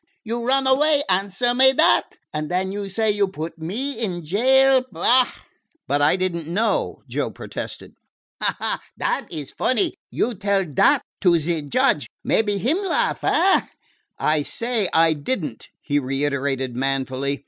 [0.23, 2.15] You run away answer me dat!
[2.33, 4.83] And den you say you put me in jail?
[4.91, 5.31] Bah!"
[5.87, 7.93] "But I did n't know," Joe protested.
[8.41, 8.79] "Ha, ha!
[8.97, 9.93] Dat is funny.
[10.09, 13.67] You tell dat to ze judge; mebbe him laugh, eh?"
[14.17, 17.39] "I say I did n't," he reiterated manfully.